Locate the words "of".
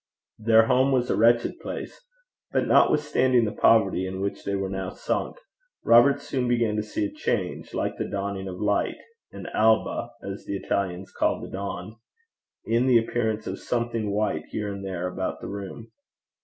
8.47-8.59, 13.45-13.59